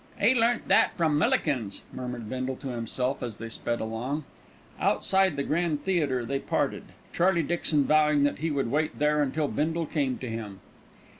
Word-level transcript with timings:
"'E 0.19 0.33
learnt 0.33 0.67
that 0.67 0.97
from 0.97 1.15
Millikins," 1.15 1.83
murmured 1.93 2.27
Bindle 2.27 2.55
to 2.55 2.69
himself 2.69 3.21
as 3.21 3.37
they 3.37 3.49
sped 3.49 3.79
along. 3.79 4.23
Outside 4.79 5.35
the 5.35 5.43
Grand 5.43 5.83
Theatre 5.83 6.25
they 6.25 6.39
parted, 6.39 6.85
Charlie 7.13 7.43
Dixon 7.43 7.83
vowing 7.85 8.23
that 8.23 8.39
he 8.39 8.49
would 8.49 8.71
wait 8.71 8.97
there 8.97 9.21
until 9.21 9.47
Bindle 9.47 9.85
came 9.85 10.17
to 10.17 10.27
him. 10.27 10.59